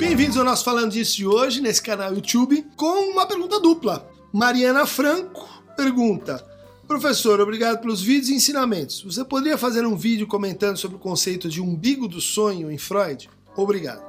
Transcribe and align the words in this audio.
Bem-vindos 0.00 0.38
ao 0.38 0.44
nosso 0.46 0.64
Falando 0.64 0.92
Disso 0.92 1.14
de 1.14 1.26
hoje, 1.26 1.60
nesse 1.60 1.82
canal 1.82 2.14
YouTube, 2.14 2.66
com 2.74 3.12
uma 3.12 3.26
pergunta 3.26 3.60
dupla. 3.60 4.10
Mariana 4.32 4.86
Franco 4.86 5.46
pergunta: 5.76 6.42
Professor, 6.88 7.38
obrigado 7.38 7.82
pelos 7.82 8.00
vídeos 8.00 8.30
e 8.30 8.34
ensinamentos. 8.34 9.02
Você 9.02 9.22
poderia 9.22 9.58
fazer 9.58 9.84
um 9.84 9.94
vídeo 9.94 10.26
comentando 10.26 10.78
sobre 10.78 10.96
o 10.96 11.00
conceito 11.00 11.50
de 11.50 11.60
umbigo 11.60 12.08
do 12.08 12.18
sonho 12.18 12.70
em 12.70 12.78
Freud? 12.78 13.28
Obrigado. 13.54 14.02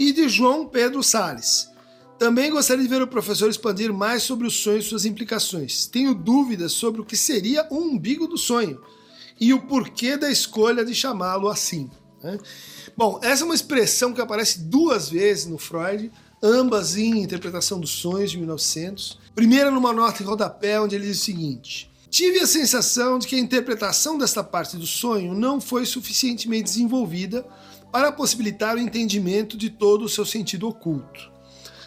E 0.00 0.12
de 0.12 0.28
João 0.28 0.66
Pedro 0.66 1.00
Sales. 1.00 1.68
Também 2.18 2.50
gostaria 2.50 2.82
de 2.82 2.90
ver 2.90 3.00
o 3.00 3.06
professor 3.06 3.48
expandir 3.48 3.92
mais 3.94 4.24
sobre 4.24 4.48
o 4.48 4.50
sonho 4.50 4.78
e 4.78 4.82
suas 4.82 5.04
implicações. 5.04 5.86
Tenho 5.86 6.12
dúvidas 6.12 6.72
sobre 6.72 7.00
o 7.00 7.04
que 7.04 7.16
seria 7.16 7.68
o 7.70 7.76
umbigo 7.76 8.26
do 8.26 8.36
sonho 8.36 8.80
e 9.40 9.54
o 9.54 9.62
porquê 9.62 10.16
da 10.16 10.28
escolha 10.28 10.84
de 10.84 10.92
chamá-lo 10.92 11.48
assim. 11.48 11.88
Né? 12.22 12.38
Bom, 12.96 13.20
essa 13.22 13.42
é 13.42 13.44
uma 13.44 13.54
expressão 13.54 14.12
que 14.12 14.20
aparece 14.20 14.60
duas 14.60 15.08
vezes 15.08 15.46
no 15.46 15.58
Freud, 15.58 16.10
ambas 16.42 16.96
em 16.96 17.22
Interpretação 17.22 17.78
dos 17.78 17.90
Sonhos, 17.90 18.30
de 18.30 18.38
1900. 18.38 19.18
Primeira 19.34 19.70
numa 19.70 19.92
nota 19.92 20.22
em 20.22 20.26
rodapé, 20.26 20.80
onde 20.80 20.94
ele 20.94 21.06
diz 21.06 21.20
o 21.20 21.24
seguinte: 21.24 21.90
Tive 22.10 22.40
a 22.40 22.46
sensação 22.46 23.18
de 23.18 23.26
que 23.26 23.36
a 23.36 23.40
interpretação 23.40 24.16
desta 24.16 24.42
parte 24.42 24.76
do 24.76 24.86
sonho 24.86 25.34
não 25.34 25.60
foi 25.60 25.84
suficientemente 25.84 26.64
desenvolvida 26.64 27.46
para 27.92 28.12
possibilitar 28.12 28.76
o 28.76 28.80
entendimento 28.80 29.56
de 29.56 29.70
todo 29.70 30.04
o 30.04 30.08
seu 30.08 30.24
sentido 30.24 30.68
oculto. 30.68 31.30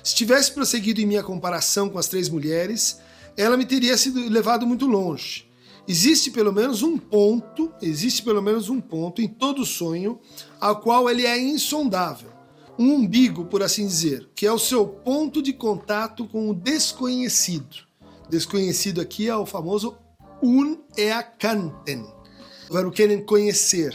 Se 0.03 0.15
tivesse 0.15 0.51
prosseguido 0.51 1.01
em 1.01 1.05
minha 1.05 1.23
comparação 1.23 1.89
com 1.89 1.99
as 1.99 2.07
três 2.07 2.27
mulheres, 2.29 2.99
ela 3.37 3.57
me 3.57 3.65
teria 3.65 3.97
sido 3.97 4.29
levado 4.29 4.65
muito 4.65 4.85
longe. 4.87 5.50
Existe 5.87 6.31
pelo 6.31 6.53
menos 6.53 6.83
um 6.83 6.97
ponto, 6.97 7.71
existe 7.81 8.23
pelo 8.23 8.41
menos 8.41 8.69
um 8.69 8.79
ponto 8.79 9.21
em 9.21 9.27
todo 9.27 9.65
sonho 9.65 10.19
ao 10.59 10.79
qual 10.79 11.09
ele 11.09 11.25
é 11.25 11.39
insondável. 11.39 12.29
Um 12.77 12.93
umbigo, 12.95 13.45
por 13.45 13.61
assim 13.61 13.85
dizer, 13.85 14.29
que 14.35 14.45
é 14.45 14.51
o 14.51 14.59
seu 14.59 14.87
ponto 14.87 15.41
de 15.41 15.53
contato 15.53 16.27
com 16.27 16.49
o 16.49 16.53
desconhecido. 16.53 17.77
Desconhecido 18.29 19.01
aqui 19.01 19.27
é 19.27 19.35
o 19.35 19.45
famoso 19.45 19.97
unerkannten. 20.41 22.05
o 22.69 22.91
querem 22.91 23.23
conhecer. 23.23 23.93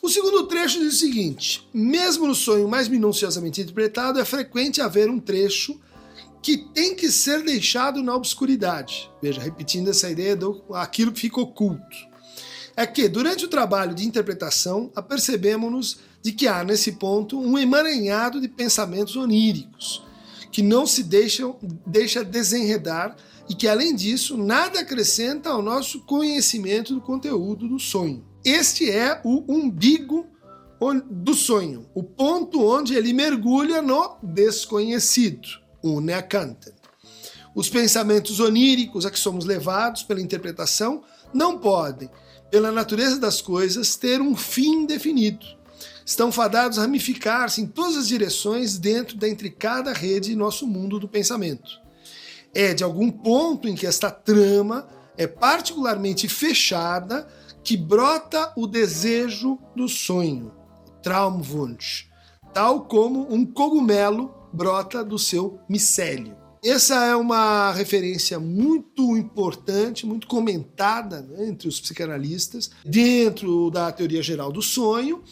O 0.00 0.08
segundo 0.08 0.46
trecho 0.46 0.78
diz 0.78 0.94
o 0.94 0.98
seguinte: 0.98 1.66
mesmo 1.72 2.26
no 2.26 2.34
sonho 2.34 2.68
mais 2.68 2.88
minuciosamente 2.88 3.60
interpretado, 3.60 4.20
é 4.20 4.24
frequente 4.24 4.80
haver 4.80 5.10
um 5.10 5.18
trecho 5.18 5.80
que 6.42 6.56
tem 6.56 6.94
que 6.94 7.10
ser 7.10 7.42
deixado 7.42 8.02
na 8.02 8.14
obscuridade. 8.14 9.10
Veja, 9.20 9.40
repetindo 9.40 9.90
essa 9.90 10.10
ideia 10.10 10.36
do 10.36 10.62
aquilo 10.72 11.12
que 11.12 11.20
fica 11.20 11.40
oculto. 11.40 12.08
É 12.76 12.86
que, 12.86 13.08
durante 13.08 13.44
o 13.44 13.48
trabalho 13.48 13.94
de 13.94 14.06
interpretação, 14.06 14.90
apercebemos-nos 14.94 15.98
de 16.22 16.32
que 16.32 16.46
há, 16.46 16.62
nesse 16.62 16.92
ponto, 16.92 17.38
um 17.38 17.58
emaranhado 17.58 18.40
de 18.40 18.48
pensamentos 18.48 19.16
oníricos, 19.16 20.04
que 20.52 20.62
não 20.62 20.86
se 20.86 21.02
deixam, 21.02 21.58
deixa 21.84 22.24
desenredar 22.24 23.16
e 23.48 23.54
que, 23.54 23.66
além 23.66 23.94
disso, 23.94 24.36
nada 24.36 24.80
acrescenta 24.80 25.50
ao 25.50 25.60
nosso 25.60 26.00
conhecimento 26.04 26.94
do 26.94 27.00
conteúdo 27.00 27.66
do 27.66 27.80
sonho. 27.80 28.24
Este 28.44 28.88
é 28.88 29.20
o 29.24 29.44
umbigo 29.52 30.26
do 31.10 31.34
sonho, 31.34 31.90
o 31.92 32.04
ponto 32.04 32.64
onde 32.64 32.94
ele 32.94 33.12
mergulha 33.12 33.82
no 33.82 34.16
desconhecido 34.22 35.67
unerkannten. 35.82 36.72
Os 37.54 37.68
pensamentos 37.68 38.40
oníricos 38.40 39.04
a 39.04 39.10
que 39.10 39.18
somos 39.18 39.44
levados 39.44 40.02
pela 40.02 40.20
interpretação 40.20 41.02
não 41.32 41.58
podem, 41.58 42.08
pela 42.50 42.70
natureza 42.70 43.18
das 43.18 43.40
coisas, 43.40 43.96
ter 43.96 44.20
um 44.20 44.36
fim 44.36 44.86
definido. 44.86 45.44
Estão 46.04 46.32
fadados 46.32 46.78
a 46.78 46.82
ramificar-se 46.82 47.60
em 47.60 47.66
todas 47.66 47.96
as 47.96 48.08
direções 48.08 48.78
dentro 48.78 49.16
da 49.16 49.28
intricada 49.28 49.92
rede 49.92 50.34
nosso 50.34 50.66
mundo 50.66 50.98
do 50.98 51.08
pensamento. 51.08 51.80
É 52.54 52.72
de 52.72 52.82
algum 52.82 53.10
ponto 53.10 53.68
em 53.68 53.74
que 53.74 53.86
esta 53.86 54.10
trama 54.10 54.88
é 55.16 55.26
particularmente 55.26 56.28
fechada 56.28 57.28
que 57.62 57.76
brota 57.76 58.52
o 58.56 58.66
desejo 58.66 59.58
do 59.76 59.88
sonho, 59.88 60.52
Traumwunsch, 61.02 62.08
tal 62.54 62.86
como 62.86 63.26
um 63.30 63.44
cogumelo 63.44 64.37
brota 64.52 65.04
do 65.04 65.18
seu 65.18 65.58
micélio. 65.68 66.36
Essa 66.64 67.06
é 67.06 67.14
uma 67.14 67.72
referência 67.72 68.40
muito 68.40 69.16
importante, 69.16 70.04
muito 70.04 70.26
comentada 70.26 71.22
né, 71.22 71.48
entre 71.48 71.68
os 71.68 71.80
psicanalistas, 71.80 72.70
dentro 72.84 73.70
da 73.70 73.92
teoria 73.92 74.22
geral 74.22 74.50
do 74.50 74.60
sonho, 74.60 75.22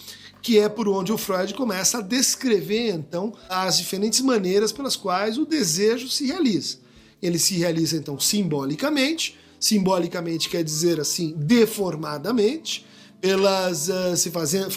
que 0.41 0.59
é 0.59 0.69
por 0.69 0.89
onde 0.89 1.13
o 1.13 1.19
Freud 1.19 1.53
começa 1.55 1.99
a 1.99 2.03
descrever, 2.03 2.91
então, 2.91 3.33
as 3.49 3.79
diferentes 3.79 4.21
maneiras 4.21 4.71
pelas 4.71 4.95
quais 4.95 5.37
o 5.37 5.45
desejo 5.45 6.09
se 6.09 6.27
realiza. 6.27 6.79
Ele 7.21 7.39
se 7.39 7.57
realiza, 7.57 7.97
então, 7.97 8.21
simbolicamente, 8.21 9.37
simbolicamente 9.59 10.49
quer 10.49 10.63
dizer 10.63 11.01
assim, 11.01 11.35
deformadamente, 11.37 12.87
pelas 13.21 13.89
uh, 13.89 14.17
se 14.17 14.31
fazendo, 14.31 14.71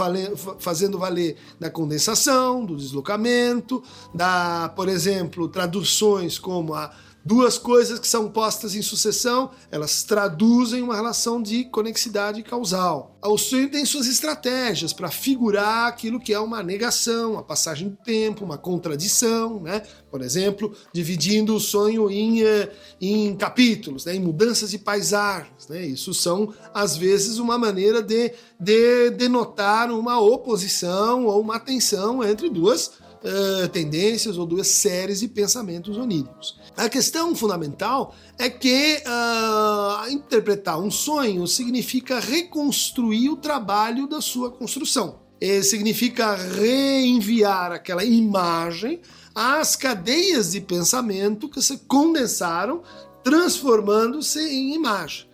fazendo 0.60 0.98
valer 0.98 1.38
da 1.60 1.70
condensação, 1.70 2.66
do 2.66 2.76
deslocamento, 2.76 3.84
da, 4.14 4.70
por 4.76 4.88
exemplo, 4.88 5.48
traduções 5.48 6.40
como 6.40 6.74
a 6.74 6.92
duas 7.30 7.60
coisas 7.60 8.00
que 8.00 8.08
são 8.08 8.28
postas 8.28 8.74
em 8.74 8.82
sucessão, 8.82 9.52
elas 9.70 10.02
traduzem 10.02 10.82
uma 10.82 10.96
relação 10.96 11.40
de 11.40 11.64
conexidade 11.66 12.42
causal. 12.42 13.20
O 13.24 13.38
sonho 13.38 13.70
tem 13.70 13.86
suas 13.86 14.08
estratégias 14.08 14.94
para 14.94 15.12
figurar 15.12 15.86
aquilo 15.86 16.20
que 16.20 16.34
é 16.34 16.40
uma 16.40 16.64
negação, 16.64 17.38
a 17.38 17.44
passagem 17.44 17.90
do 17.90 17.98
tempo, 17.98 18.44
uma 18.44 18.58
contradição, 18.58 19.60
né? 19.60 19.84
Por 20.10 20.24
exemplo, 20.24 20.76
dividindo 20.92 21.54
o 21.54 21.60
sonho 21.60 22.10
em, 22.10 22.42
eh, 22.42 22.72
em 23.00 23.36
capítulos, 23.36 24.06
né? 24.06 24.16
em 24.16 24.20
mudanças 24.20 24.72
de 24.72 24.80
paisagens. 24.80 25.68
Né? 25.68 25.86
Isso 25.86 26.16
são, 26.16 26.52
às 26.74 26.98
vezes, 26.98 27.38
uma 27.38 27.60
maneira 27.60 28.02
de, 28.02 28.34
de 28.60 29.12
denotar 29.12 29.92
uma 29.92 30.20
oposição 30.20 31.28
ou 31.28 31.40
uma 31.40 31.60
tensão 31.60 32.24
entre 32.24 32.50
duas 32.50 32.94
uh, 33.24 33.68
tendências 33.70 34.38
ou 34.38 34.46
duas 34.46 34.68
séries 34.68 35.20
de 35.20 35.28
pensamentos 35.28 35.98
oníricos. 35.98 36.60
A 36.76 36.88
questão 36.88 37.36
fundamental 37.36 38.16
é 38.38 38.50
que 38.50 39.02
uh, 39.06 40.10
interpretar 40.10 40.80
um 40.80 40.92
sonho 40.92 41.46
significa 41.48 42.20
reconstruir 42.20 43.30
o 43.30 43.38
trabalho 43.38 44.08
da 44.08 44.22
sua 44.22 44.52
construção. 44.52 45.20
E 45.42 45.64
significa 45.64 46.36
reenviar 46.36 47.72
aquela 47.72 48.04
imagem 48.04 49.00
às 49.34 49.76
cadeias 49.76 50.52
de 50.52 50.60
pensamento 50.60 51.48
que 51.48 51.62
se 51.62 51.78
condensaram, 51.80 52.82
transformando-se 53.24 54.40
em 54.40 54.76
imagem. 54.76 55.30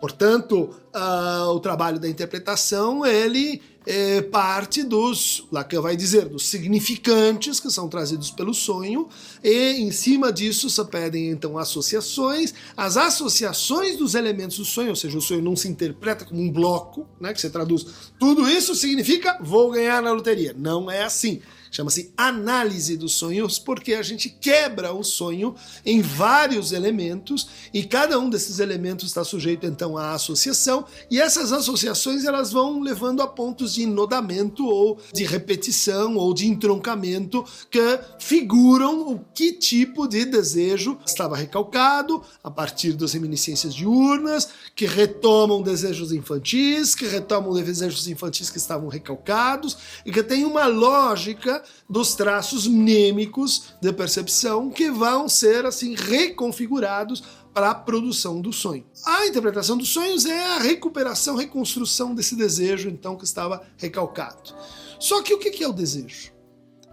Portanto, 0.00 0.70
uh, 0.94 1.48
o 1.50 1.60
trabalho 1.60 2.00
da 2.00 2.08
interpretação 2.08 3.06
ele 3.06 3.62
é 3.86 4.22
parte 4.22 4.82
dos, 4.82 5.44
Lacan 5.50 5.80
vai 5.80 5.96
dizer, 5.96 6.28
dos 6.28 6.46
significantes 6.46 7.58
que 7.58 7.70
são 7.70 7.88
trazidos 7.88 8.30
pelo 8.30 8.54
sonho, 8.54 9.08
e 9.42 9.72
em 9.80 9.90
cima 9.90 10.32
disso 10.32 10.70
se 10.70 10.84
pedem 10.84 11.30
então 11.30 11.58
associações. 11.58 12.54
As 12.76 12.96
associações 12.96 13.96
dos 13.96 14.14
elementos 14.14 14.56
do 14.56 14.64
sonho, 14.64 14.90
ou 14.90 14.96
seja, 14.96 15.18
o 15.18 15.22
sonho 15.22 15.42
não 15.42 15.56
se 15.56 15.68
interpreta 15.68 16.24
como 16.24 16.40
um 16.40 16.50
bloco, 16.50 17.06
né, 17.20 17.32
que 17.32 17.40
você 17.40 17.50
traduz. 17.50 17.86
Tudo 18.18 18.48
isso 18.48 18.74
significa 18.74 19.38
vou 19.40 19.70
ganhar 19.70 20.02
na 20.02 20.12
loteria. 20.12 20.54
Não 20.56 20.90
é 20.90 21.02
assim. 21.02 21.40
Chama-se 21.72 22.12
análise 22.18 22.98
dos 22.98 23.14
sonhos, 23.14 23.58
porque 23.58 23.94
a 23.94 24.02
gente 24.02 24.28
quebra 24.28 24.92
o 24.92 25.02
sonho 25.02 25.54
em 25.86 26.02
vários 26.02 26.70
elementos 26.70 27.48
e 27.72 27.82
cada 27.82 28.18
um 28.18 28.28
desses 28.28 28.58
elementos 28.58 29.08
está 29.08 29.24
sujeito 29.24 29.64
então 29.64 29.96
à 29.96 30.12
associação. 30.12 30.84
E 31.10 31.18
essas 31.18 31.50
associações 31.50 32.26
elas 32.26 32.52
vão 32.52 32.80
levando 32.80 33.22
a 33.22 33.26
pontos 33.26 33.72
de 33.72 33.84
enodamento 33.84 34.66
ou 34.66 34.98
de 35.14 35.24
repetição 35.24 36.16
ou 36.16 36.34
de 36.34 36.46
entroncamento 36.46 37.42
que 37.70 37.98
figuram 38.18 39.10
o 39.10 39.20
que 39.32 39.54
tipo 39.54 40.06
de 40.06 40.26
desejo 40.26 40.98
estava 41.06 41.34
recalcado 41.34 42.22
a 42.44 42.50
partir 42.50 42.92
das 42.92 43.14
reminiscências 43.14 43.74
diurnas, 43.74 44.46
que 44.76 44.84
retomam 44.84 45.62
desejos 45.62 46.12
infantis, 46.12 46.94
que 46.94 47.06
retomam 47.06 47.54
desejos 47.54 48.06
infantis 48.08 48.50
que 48.50 48.58
estavam 48.58 48.88
recalcados 48.88 49.78
e 50.04 50.12
que 50.12 50.22
tem 50.22 50.44
uma 50.44 50.66
lógica 50.66 51.61
dos 51.88 52.14
traços 52.14 52.66
mnêmicos 52.66 53.74
de 53.80 53.92
percepção 53.92 54.70
que 54.70 54.90
vão 54.90 55.28
ser 55.28 55.66
assim 55.66 55.94
reconfigurados 55.94 57.22
para 57.52 57.70
a 57.70 57.74
produção 57.74 58.40
do 58.40 58.52
sonho. 58.52 58.84
A 59.04 59.26
interpretação 59.26 59.76
dos 59.76 59.90
sonhos 59.90 60.24
é 60.24 60.56
a 60.56 60.58
recuperação, 60.58 61.36
reconstrução 61.36 62.14
desse 62.14 62.34
desejo 62.34 62.88
então 62.88 63.16
que 63.16 63.24
estava 63.24 63.62
recalcado. 63.76 64.54
Só 64.98 65.22
que 65.22 65.34
o 65.34 65.38
que 65.38 65.62
é 65.62 65.68
o 65.68 65.72
desejo? 65.72 66.32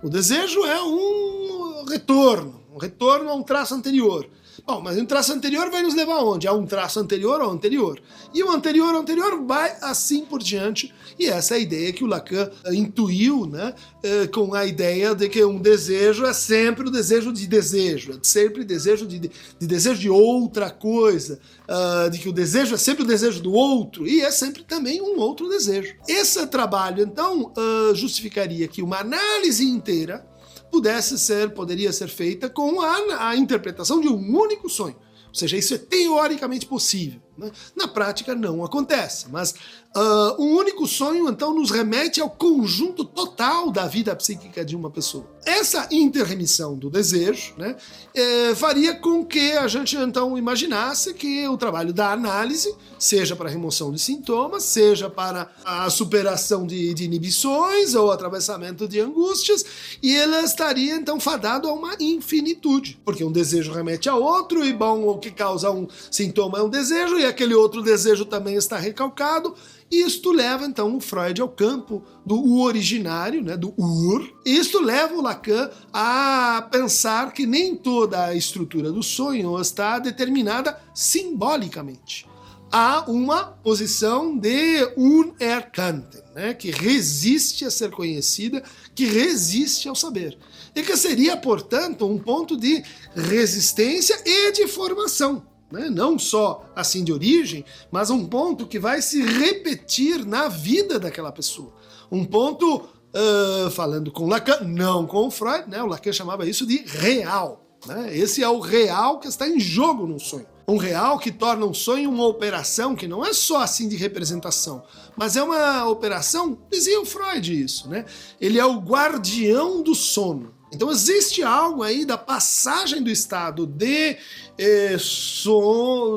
O 0.01 0.09
desejo 0.09 0.65
é 0.65 0.81
um 0.81 1.85
retorno, 1.85 2.63
um 2.73 2.77
retorno 2.77 3.29
a 3.29 3.33
um 3.33 3.43
traço 3.43 3.75
anterior. 3.75 4.29
Bom, 4.69 4.81
mas 4.81 4.99
um 4.99 5.05
traço 5.05 5.33
anterior 5.33 5.71
vai 5.71 5.81
nos 5.81 5.95
levar 5.95 6.17
aonde? 6.17 6.47
A 6.47 6.53
um 6.53 6.63
traço 6.63 6.99
anterior 6.99 7.41
ao 7.41 7.49
anterior. 7.49 7.99
E 8.31 8.43
o 8.43 8.51
anterior 8.51 8.93
ao 8.93 9.01
anterior 9.01 9.43
vai 9.43 9.75
assim 9.81 10.23
por 10.23 10.43
diante. 10.43 10.93
E 11.17 11.25
essa 11.25 11.55
é 11.55 11.57
a 11.57 11.59
ideia 11.59 11.91
que 11.91 12.03
o 12.03 12.07
Lacan 12.07 12.51
uh, 12.67 12.71
intuiu, 12.71 13.47
né? 13.47 13.73
Uh, 13.97 14.29
com 14.31 14.53
a 14.53 14.67
ideia 14.67 15.15
de 15.15 15.27
que 15.27 15.43
um 15.43 15.57
desejo 15.57 16.23
é 16.23 16.33
sempre 16.33 16.87
o 16.87 16.91
desejo 16.91 17.33
de 17.33 17.47
desejo, 17.47 18.11
é 18.11 18.19
sempre 18.21 18.63
desejo 18.63 19.07
de, 19.07 19.17
de, 19.17 19.31
de 19.59 19.65
desejo 19.65 19.99
de 19.99 20.09
outra 20.11 20.69
coisa, 20.69 21.39
uh, 21.67 22.07
de 22.11 22.19
que 22.19 22.29
o 22.29 22.31
desejo 22.31 22.75
é 22.75 22.77
sempre 22.77 23.01
o 23.01 23.07
desejo 23.07 23.41
do 23.41 23.51
outro, 23.51 24.07
e 24.07 24.21
é 24.21 24.29
sempre 24.29 24.63
também 24.63 25.01
um 25.01 25.17
outro 25.19 25.49
desejo. 25.49 25.95
Esse 26.07 26.45
trabalho, 26.45 27.03
então, 27.03 27.51
justificaria 27.95 28.67
que 28.67 28.83
uma 28.83 28.99
análise 28.99 29.65
inteira 29.65 30.28
pudesse 30.71 31.17
ser, 31.17 31.51
poderia 31.51 31.91
ser 31.91 32.07
feita 32.07 32.49
com 32.49 32.81
a, 32.81 33.29
a 33.29 33.35
interpretação 33.35 33.99
de 33.99 34.07
um 34.07 34.37
único 34.37 34.69
sonho. 34.69 34.95
Ou 35.27 35.35
seja, 35.35 35.57
isso 35.57 35.73
é 35.73 35.77
teoricamente 35.77 36.65
possível. 36.65 37.21
Né? 37.39 37.51
Na 37.75 37.87
prática 37.87 38.35
não 38.35 38.63
acontece, 38.63 39.27
mas 39.29 39.55
uh, 39.95 40.41
um 40.41 40.57
único 40.57 40.85
sonho 40.85 41.29
então 41.29 41.53
nos 41.53 41.71
remete 41.71 42.19
ao 42.19 42.29
conjunto 42.29 43.05
total 43.05 43.71
da 43.71 43.87
vida 43.87 44.15
psíquica 44.15 44.63
de 44.65 44.75
uma 44.75 44.89
pessoa. 44.89 45.25
Essa 45.45 45.87
interremissão 45.89 46.77
do 46.77 46.89
desejo 46.89 47.53
né, 47.57 47.75
é, 48.13 48.53
faria 48.53 48.93
com 48.95 49.25
que 49.25 49.53
a 49.53 49.67
gente 49.67 49.95
então 49.95 50.37
imaginasse 50.37 51.13
que 51.13 51.47
o 51.47 51.57
trabalho 51.57 51.93
da 51.93 52.11
análise, 52.11 52.75
seja 52.99 53.35
para 53.35 53.47
a 53.47 53.51
remoção 53.51 53.91
de 53.91 53.99
sintomas, 53.99 54.63
seja 54.63 55.09
para 55.09 55.49
a 55.63 55.89
superação 55.89 56.67
de, 56.67 56.93
de 56.93 57.05
inibições 57.05 57.95
ou 57.95 58.11
atravessamento 58.11 58.87
de 58.87 58.99
angústias, 58.99 59.65
e 60.03 60.15
ela 60.15 60.41
estaria 60.41 60.95
então 60.95 61.19
fadado 61.19 61.67
a 61.67 61.73
uma 61.73 61.95
infinitude, 61.99 62.99
porque 63.05 63.23
um 63.23 63.31
desejo 63.31 63.71
remete 63.71 64.09
a 64.09 64.15
outro, 64.15 64.65
e 64.65 64.73
bom, 64.73 65.07
o 65.07 65.17
que 65.17 65.31
causa 65.31 65.71
um 65.71 65.87
sintoma 66.11 66.59
é 66.59 66.61
um 66.61 66.69
desejo, 66.69 67.17
e 67.17 67.25
aquele 67.29 67.53
outro 67.53 67.81
desejo 67.81 68.25
também 68.25 68.55
está 68.55 68.77
recalcado. 68.77 69.55
Isto 69.89 70.31
leva 70.31 70.65
então 70.65 70.95
o 70.95 71.01
Freud 71.01 71.41
ao 71.41 71.49
campo 71.49 72.03
do 72.25 72.59
originário, 72.59 73.41
né, 73.41 73.57
do 73.57 73.73
ur. 73.77 74.29
Isto 74.45 74.79
leva 74.79 75.15
o 75.15 75.21
Lacan 75.21 75.69
a 75.91 76.67
pensar 76.71 77.33
que 77.33 77.45
nem 77.45 77.75
toda 77.75 78.25
a 78.25 78.35
estrutura 78.35 78.91
do 78.91 79.01
sonho 79.01 79.59
está 79.59 79.97
determinada 79.97 80.79
simbolicamente. 80.93 82.27
Há 82.71 83.09
uma 83.09 83.45
posição 83.45 84.37
de 84.37 84.93
unerkannten, 84.95 86.21
né, 86.35 86.53
que 86.53 86.69
resiste 86.69 87.65
a 87.65 87.71
ser 87.71 87.89
conhecida, 87.89 88.61
que 88.93 89.05
resiste 89.05 89.89
ao 89.89 89.95
saber. 89.95 90.37
E 90.75 90.83
que 90.83 90.95
seria, 90.95 91.35
portanto, 91.35 92.05
um 92.05 92.19
ponto 92.19 92.55
de 92.55 92.83
resistência 93.15 94.21
e 94.23 94.51
de 94.51 94.67
formação 94.67 95.43
né? 95.71 95.89
não 95.89 96.17
só 96.17 96.65
assim 96.75 97.03
de 97.03 97.13
origem, 97.13 97.63
mas 97.91 98.09
um 98.09 98.25
ponto 98.25 98.67
que 98.67 98.79
vai 98.79 99.01
se 99.01 99.21
repetir 99.21 100.25
na 100.25 100.47
vida 100.47 100.99
daquela 100.99 101.31
pessoa. 101.31 101.73
Um 102.11 102.25
ponto, 102.25 102.77
uh, 102.77 103.69
falando 103.71 104.11
com 104.11 104.27
Lacan, 104.27 104.61
não 104.61 105.05
com 105.05 105.29
Freud, 105.29 105.69
né? 105.69 105.81
o 105.81 105.87
Lacan 105.87 106.11
chamava 106.11 106.47
isso 106.47 106.65
de 106.65 106.77
real. 106.85 107.65
Né? 107.85 108.17
Esse 108.17 108.43
é 108.43 108.49
o 108.49 108.59
real 108.59 109.19
que 109.19 109.27
está 109.27 109.47
em 109.47 109.59
jogo 109.59 110.05
no 110.05 110.19
sonho. 110.19 110.45
Um 110.67 110.77
real 110.77 111.17
que 111.17 111.31
torna 111.31 111.65
um 111.65 111.73
sonho 111.73 112.11
uma 112.11 112.27
operação 112.27 112.95
que 112.95 113.07
não 113.07 113.25
é 113.25 113.33
só 113.33 113.61
assim 113.61 113.87
de 113.87 113.95
representação, 113.95 114.83
mas 115.17 115.35
é 115.35 115.41
uma 115.41 115.87
operação, 115.87 116.59
dizia 116.71 117.01
o 117.01 117.05
Freud 117.05 117.63
isso, 117.63 117.89
né? 117.89 118.05
Ele 118.39 118.59
é 118.59 118.65
o 118.65 118.79
guardião 118.79 119.81
do 119.81 119.95
sono. 119.95 120.53
Então 120.71 120.91
existe 120.91 121.41
algo 121.41 121.81
aí 121.81 122.05
da 122.05 122.17
passagem 122.17 123.01
do 123.01 123.09
estado 123.09 123.65
de 123.65 124.17
eh, 124.57 124.97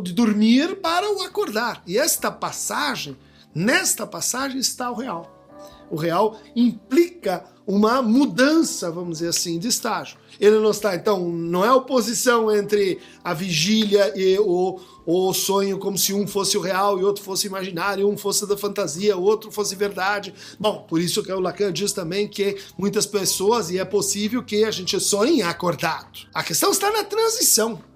de 0.02 0.12
dormir 0.12 0.76
para 0.76 1.10
o 1.10 1.22
acordar. 1.22 1.82
E 1.86 1.98
esta 1.98 2.30
passagem, 2.30 3.16
nesta 3.54 4.06
passagem 4.06 4.58
está 4.58 4.90
o 4.90 4.94
real. 4.94 5.38
O 5.90 5.96
real 5.96 6.40
implica 6.54 7.44
uma 7.66 8.02
mudança, 8.02 8.90
vamos 8.90 9.18
dizer 9.18 9.28
assim, 9.28 9.58
de 9.58 9.68
estágio. 9.68 10.18
Ele 10.40 10.58
não 10.58 10.70
está, 10.70 10.94
então, 10.94 11.28
não 11.28 11.64
é 11.64 11.72
oposição 11.72 12.54
entre 12.54 12.98
a 13.22 13.32
vigília 13.32 14.12
e 14.16 14.38
o, 14.38 14.80
o 15.06 15.32
sonho, 15.32 15.78
como 15.78 15.96
se 15.96 16.12
um 16.12 16.26
fosse 16.26 16.56
o 16.56 16.60
real 16.60 16.98
e 16.98 17.04
outro 17.04 17.22
fosse 17.22 17.46
imaginário, 17.46 18.08
um 18.08 18.16
fosse 18.16 18.46
da 18.46 18.56
fantasia, 18.56 19.16
outro 19.16 19.52
fosse 19.52 19.76
verdade. 19.76 20.34
Bom, 20.58 20.84
por 20.88 21.00
isso 21.00 21.22
que 21.22 21.32
o 21.32 21.40
Lacan 21.40 21.72
diz 21.72 21.92
também 21.92 22.26
que 22.26 22.56
muitas 22.76 23.06
pessoas, 23.06 23.70
e 23.70 23.78
é 23.78 23.84
possível 23.84 24.42
que 24.42 24.64
a 24.64 24.70
gente 24.70 24.98
sonhe 24.98 25.42
acordado. 25.42 26.26
A 26.34 26.42
questão 26.42 26.70
está 26.70 26.90
na 26.90 27.04
transição. 27.04 27.91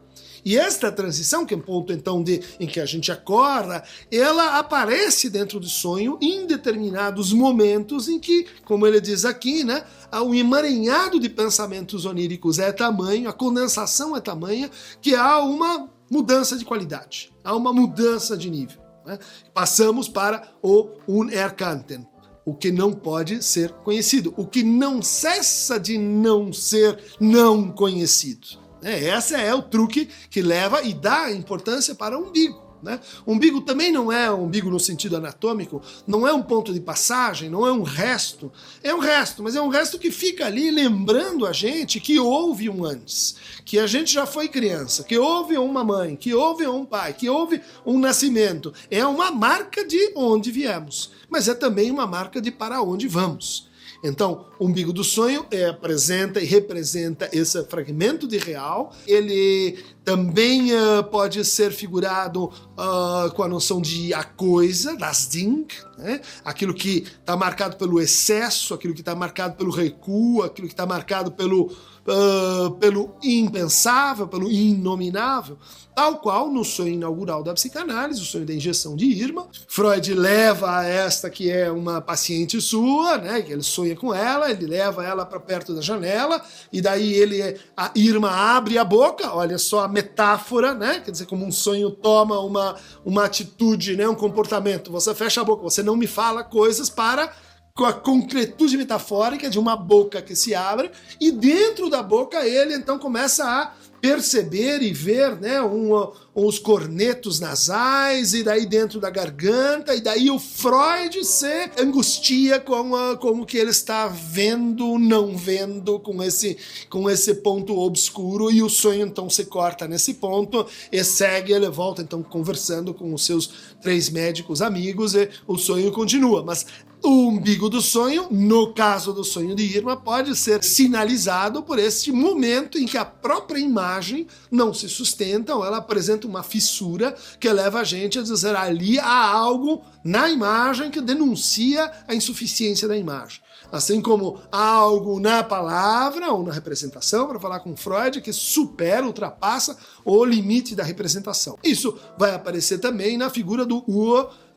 E 0.46 0.56
esta 0.56 0.92
transição, 0.92 1.44
que 1.44 1.52
é 1.52 1.56
um 1.56 1.60
ponto 1.60 1.92
então 1.92 2.22
de, 2.22 2.40
em 2.60 2.68
que 2.68 2.78
a 2.78 2.86
gente 2.86 3.10
acorda, 3.10 3.82
ela 4.12 4.60
aparece 4.60 5.28
dentro 5.28 5.58
do 5.58 5.66
sonho 5.66 6.16
em 6.22 6.46
determinados 6.46 7.32
momentos 7.32 8.08
em 8.08 8.20
que, 8.20 8.46
como 8.64 8.86
ele 8.86 9.00
diz 9.00 9.24
aqui, 9.24 9.64
né, 9.64 9.84
o 10.24 10.32
emaranhado 10.32 11.18
de 11.18 11.28
pensamentos 11.28 12.06
oníricos 12.06 12.60
é 12.60 12.70
tamanho, 12.70 13.28
a 13.28 13.32
condensação 13.32 14.16
é 14.16 14.20
tamanha, 14.20 14.70
que 15.02 15.16
há 15.16 15.40
uma 15.40 15.90
mudança 16.08 16.56
de 16.56 16.64
qualidade, 16.64 17.32
há 17.42 17.52
uma 17.56 17.72
mudança 17.72 18.36
de 18.36 18.48
nível. 18.48 18.80
Né? 19.04 19.18
Passamos 19.52 20.08
para 20.08 20.48
o 20.62 20.90
Unerkannten, 21.08 22.06
o 22.44 22.54
que 22.54 22.70
não 22.70 22.92
pode 22.92 23.42
ser 23.42 23.72
conhecido, 23.72 24.32
o 24.36 24.46
que 24.46 24.62
não 24.62 25.02
cessa 25.02 25.76
de 25.80 25.98
não 25.98 26.52
ser 26.52 27.02
não 27.18 27.72
conhecido. 27.72 28.64
É, 28.86 29.16
esse 29.18 29.34
é 29.34 29.52
o 29.52 29.62
truque 29.62 30.08
que 30.30 30.40
leva 30.40 30.80
e 30.80 30.94
dá 30.94 31.32
importância 31.32 31.92
para 31.92 32.16
o 32.16 32.28
umbigo. 32.28 32.64
Né? 32.80 33.00
O 33.24 33.32
umbigo 33.32 33.60
também 33.62 33.90
não 33.90 34.12
é 34.12 34.30
um 34.30 34.44
umbigo 34.44 34.70
no 34.70 34.78
sentido 34.78 35.16
anatômico, 35.16 35.82
não 36.06 36.24
é 36.24 36.32
um 36.32 36.40
ponto 36.40 36.72
de 36.72 36.78
passagem, 36.78 37.50
não 37.50 37.66
é 37.66 37.72
um 37.72 37.82
resto. 37.82 38.52
É 38.84 38.94
um 38.94 39.00
resto, 39.00 39.42
mas 39.42 39.56
é 39.56 39.60
um 39.60 39.66
resto 39.66 39.98
que 39.98 40.12
fica 40.12 40.46
ali 40.46 40.70
lembrando 40.70 41.44
a 41.44 41.52
gente 41.52 41.98
que 41.98 42.20
houve 42.20 42.70
um 42.70 42.84
antes, 42.84 43.34
que 43.64 43.76
a 43.80 43.88
gente 43.88 44.12
já 44.12 44.24
foi 44.24 44.46
criança, 44.46 45.02
que 45.02 45.18
houve 45.18 45.58
uma 45.58 45.82
mãe, 45.82 46.14
que 46.14 46.32
houve 46.32 46.64
um 46.68 46.84
pai, 46.84 47.12
que 47.12 47.28
houve 47.28 47.60
um 47.84 47.98
nascimento. 47.98 48.72
É 48.88 49.04
uma 49.04 49.32
marca 49.32 49.84
de 49.84 50.12
onde 50.14 50.52
viemos, 50.52 51.10
mas 51.28 51.48
é 51.48 51.54
também 51.54 51.90
uma 51.90 52.06
marca 52.06 52.40
de 52.40 52.52
para 52.52 52.80
onde 52.80 53.08
vamos. 53.08 53.66
Então, 54.02 54.46
o 54.58 54.66
umbigo 54.66 54.92
do 54.92 55.04
sonho 55.04 55.46
é, 55.50 55.66
apresenta 55.66 56.40
e 56.40 56.44
representa 56.44 57.28
esse 57.32 57.62
fragmento 57.64 58.26
de 58.26 58.38
real. 58.38 58.94
Ele 59.06 59.78
também 60.06 60.72
uh, 60.72 61.02
pode 61.02 61.44
ser 61.44 61.72
figurado 61.72 62.44
uh, 62.44 63.28
com 63.34 63.42
a 63.42 63.48
noção 63.48 63.82
de 63.82 64.14
a 64.14 64.22
coisa, 64.22 64.96
das 64.96 65.26
Ding, 65.26 65.66
né? 65.98 66.20
aquilo 66.44 66.72
que 66.72 66.98
está 66.98 67.36
marcado 67.36 67.76
pelo 67.76 68.00
excesso, 68.00 68.72
aquilo 68.72 68.94
que 68.94 69.00
está 69.00 69.16
marcado 69.16 69.56
pelo 69.56 69.72
recuo, 69.72 70.44
aquilo 70.44 70.68
que 70.68 70.74
está 70.74 70.86
marcado 70.86 71.32
pelo 71.32 71.72
uh, 72.06 72.70
pelo 72.72 73.16
impensável, 73.22 74.28
pelo 74.28 74.50
inominável, 74.50 75.58
tal 75.94 76.18
qual 76.18 76.50
no 76.50 76.64
sonho 76.64 76.94
inaugural 76.94 77.42
da 77.42 77.54
psicanálise, 77.54 78.20
o 78.20 78.24
sonho 78.24 78.46
da 78.46 78.54
injeção 78.54 78.94
de 78.96 79.06
Irma. 79.06 79.48
Freud 79.66 80.14
leva 80.14 80.78
a 80.78 80.84
esta 80.84 81.28
que 81.28 81.50
é 81.50 81.70
uma 81.70 82.00
paciente 82.00 82.60
sua, 82.60 83.18
né, 83.18 83.42
que 83.42 83.52
ele 83.52 83.62
sonha 83.62 83.96
com 83.96 84.14
ela, 84.14 84.50
ele 84.50 84.66
leva 84.66 85.04
ela 85.04 85.26
para 85.26 85.40
perto 85.40 85.74
da 85.74 85.80
janela 85.80 86.42
e 86.72 86.80
daí 86.80 87.14
ele 87.14 87.58
a 87.76 87.90
Irma 87.94 88.30
abre 88.30 88.78
a 88.78 88.84
boca, 88.84 89.34
olha 89.34 89.58
só 89.58 89.84
a 89.84 89.88
metáfora, 89.96 90.74
né? 90.74 91.00
Quer 91.02 91.10
dizer, 91.10 91.26
como 91.26 91.46
um 91.46 91.50
sonho 91.50 91.90
toma 91.90 92.38
uma 92.40 92.76
uma 93.04 93.24
atitude, 93.24 93.96
né, 93.96 94.06
um 94.06 94.14
comportamento. 94.14 94.92
Você 94.92 95.14
fecha 95.14 95.40
a 95.40 95.44
boca, 95.44 95.62
você 95.62 95.82
não 95.82 95.96
me 95.96 96.06
fala 96.06 96.44
coisas 96.44 96.90
para 96.90 97.32
com 97.74 97.84
a 97.84 97.92
concretude 97.92 98.76
metafórica 98.76 99.50
de 99.50 99.58
uma 99.58 99.76
boca 99.76 100.22
que 100.22 100.34
se 100.34 100.54
abre, 100.54 100.90
e 101.20 101.30
dentro 101.30 101.90
da 101.90 102.02
boca 102.02 102.46
ele 102.46 102.74
então 102.74 102.98
começa 102.98 103.44
a 103.44 103.72
perceber 104.06 104.82
e 104.82 104.92
ver 104.92 105.34
né, 105.40 105.60
um, 105.60 105.90
os 106.32 106.60
cornetos 106.60 107.40
nasais, 107.40 108.34
e 108.34 108.44
daí 108.44 108.64
dentro 108.64 109.00
da 109.00 109.10
garganta, 109.10 109.96
e 109.96 110.00
daí 110.00 110.30
o 110.30 110.38
Freud 110.38 111.24
se 111.24 111.70
angustia 111.76 112.60
com, 112.60 112.94
a, 112.94 113.16
com 113.16 113.40
o 113.40 113.44
que 113.44 113.58
ele 113.58 113.70
está 113.70 114.06
vendo, 114.06 114.96
não 114.96 115.36
vendo, 115.36 115.98
com 115.98 116.22
esse, 116.22 116.56
com 116.88 117.10
esse 117.10 117.34
ponto 117.34 117.76
obscuro, 117.76 118.48
e 118.48 118.62
o 118.62 118.70
sonho 118.70 119.04
então 119.04 119.28
se 119.28 119.46
corta 119.46 119.88
nesse 119.88 120.14
ponto, 120.14 120.64
e 120.92 121.02
segue, 121.02 121.52
ele 121.52 121.68
volta 121.68 122.00
então 122.00 122.22
conversando 122.22 122.94
com 122.94 123.12
os 123.12 123.26
seus 123.26 123.50
três 123.82 124.08
médicos 124.08 124.62
amigos, 124.62 125.16
e 125.16 125.28
o 125.48 125.58
sonho 125.58 125.90
continua. 125.90 126.44
Mas 126.44 126.64
O 127.08 127.28
umbigo 127.28 127.70
do 127.70 127.80
sonho, 127.80 128.26
no 128.32 128.74
caso 128.74 129.12
do 129.12 129.22
sonho 129.22 129.54
de 129.54 129.62
Irma, 129.62 129.96
pode 129.96 130.34
ser 130.34 130.64
sinalizado 130.64 131.62
por 131.62 131.78
este 131.78 132.10
momento 132.10 132.78
em 132.78 132.84
que 132.84 132.98
a 132.98 133.04
própria 133.04 133.60
imagem 133.60 134.26
não 134.50 134.74
se 134.74 134.88
sustenta 134.88 135.54
ou 135.54 135.64
ela 135.64 135.76
apresenta 135.76 136.26
uma 136.26 136.42
fissura 136.42 137.14
que 137.38 137.48
leva 137.48 137.78
a 137.78 137.84
gente 137.84 138.18
a 138.18 138.22
dizer 138.22 138.56
ali 138.56 138.98
há 138.98 139.24
algo 139.24 139.84
na 140.02 140.28
imagem 140.28 140.90
que 140.90 141.00
denuncia 141.00 141.92
a 142.08 142.12
insuficiência 142.12 142.88
da 142.88 142.96
imagem. 142.96 143.40
Assim 143.70 144.00
como 144.00 144.40
há 144.50 144.66
algo 144.66 145.20
na 145.20 145.44
palavra 145.44 146.32
ou 146.32 146.42
na 146.42 146.52
representação, 146.52 147.28
para 147.28 147.38
falar 147.38 147.60
com 147.60 147.76
Freud, 147.76 148.20
que 148.20 148.32
supera, 148.32 149.06
ultrapassa 149.06 149.76
o 150.04 150.24
limite 150.24 150.74
da 150.74 150.82
representação. 150.82 151.56
Isso 151.62 151.96
vai 152.18 152.34
aparecer 152.34 152.78
também 152.78 153.16
na 153.16 153.30
figura 153.30 153.64
do 153.64 153.84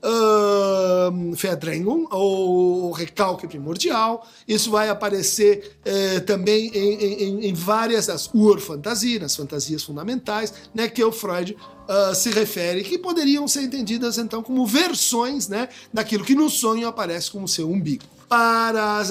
uh, 0.04 2.10
ou 2.12 2.92
recalque 2.92 3.48
primordial. 3.48 4.28
Isso 4.48 4.72
vai 4.72 4.90
aparecer 4.90 5.78
uh, 5.86 6.22
também 6.22 6.72
em, 6.74 6.94
em, 6.96 7.46
em, 7.48 7.54
várias 7.54 8.08
das 8.08 8.30
Urfantasias, 8.34 9.22
nas 9.22 9.36
fantasias 9.36 9.84
fundamentais, 9.84 10.54
né, 10.74 10.88
que 10.88 11.04
o 11.04 11.12
Freud 11.12 11.56
uh, 11.56 12.16
se 12.16 12.32
refere, 12.32 12.84
que 12.84 12.98
poderiam 12.98 13.48
ser 13.48 13.64
entendidas 13.64 14.18
então 14.18 14.42
como 14.42 14.66
versões 14.66 15.48
né, 15.48 15.70
daquilo 15.94 16.24
que 16.24 16.36
no 16.36 16.50
sonho 16.50 16.88
aparece 16.88 17.32
como 17.32 17.48
seu 17.48 17.70
umbigo 17.70 18.19
para 18.30 19.04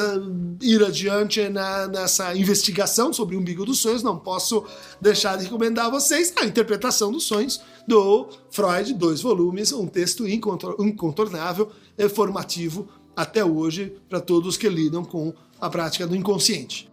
ir 0.63 0.83
adiante 0.83 1.49
na, 1.49 1.89
nessa 1.89 2.35
investigação 2.37 3.13
sobre 3.13 3.35
o 3.35 3.41
umbigo 3.41 3.67
dos 3.67 3.81
sonhos, 3.81 4.03
não 4.03 4.17
posso 4.17 4.65
deixar 5.01 5.37
de 5.37 5.45
recomendar 5.45 5.87
a 5.87 5.91
vocês 5.91 6.33
a 6.37 6.45
interpretação 6.45 7.11
dos 7.11 7.25
sonhos 7.25 7.61
do 7.87 8.29
Freud, 8.51 8.95
dois 8.95 9.21
volumes, 9.21 9.73
um 9.73 9.89
texto 9.89 10.27
incontornável 10.29 11.71
e 11.99 12.09
formativo 12.09 12.89
até 13.17 13.45
hoje 13.45 13.93
para 14.09 14.21
todos 14.21 14.57
que 14.57 14.69
lidam 14.69 15.05
com 15.05 15.35
a 15.61 15.69
prática 15.69 16.07
do 16.07 16.15
inconsciente. 16.15 16.88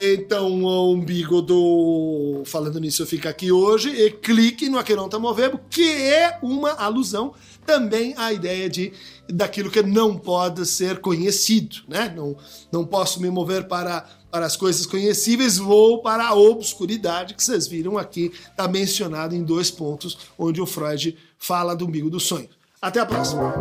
Então, 0.00 0.62
o 0.62 0.92
umbigo 0.92 1.40
do. 1.40 2.42
Falando 2.44 2.78
nisso, 2.78 3.06
fica 3.06 3.30
aqui 3.30 3.50
hoje. 3.50 3.88
E 3.88 4.10
clique 4.10 4.68
no 4.68 4.78
Aqueronta 4.78 5.18
Movebo, 5.18 5.60
que 5.70 5.90
é 5.90 6.38
uma 6.42 6.72
alusão 6.72 7.32
também 7.64 8.14
à 8.16 8.32
ideia 8.32 8.68
de 8.68 8.92
daquilo 9.28 9.70
que 9.70 9.82
não 9.82 10.16
pode 10.16 10.64
ser 10.66 11.00
conhecido. 11.00 11.76
Né? 11.88 12.12
Não, 12.14 12.36
não 12.70 12.84
posso 12.84 13.20
me 13.20 13.30
mover 13.30 13.66
para, 13.66 14.06
para 14.30 14.46
as 14.46 14.56
coisas 14.56 14.86
conhecíveis, 14.86 15.58
vou 15.58 16.00
para 16.00 16.28
a 16.28 16.34
obscuridade, 16.34 17.34
que 17.34 17.42
vocês 17.42 17.66
viram 17.66 17.98
aqui, 17.98 18.32
está 18.50 18.68
mencionado 18.68 19.34
em 19.34 19.42
dois 19.42 19.70
pontos, 19.70 20.16
onde 20.38 20.60
o 20.60 20.66
Freud 20.66 21.16
fala 21.38 21.74
do 21.74 21.86
umbigo 21.86 22.08
do 22.08 22.20
sonho. 22.20 22.48
Até 22.80 23.00
a 23.00 23.06
próxima! 23.06 23.52